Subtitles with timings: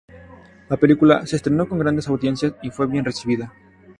[0.67, 3.53] La película se estrenó con grandes audiencias, y fue bien recibida.